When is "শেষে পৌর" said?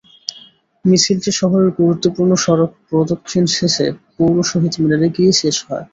3.55-4.35